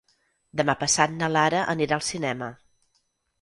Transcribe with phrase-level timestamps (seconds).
[0.61, 2.49] Demà passat na Lara anirà al cinema.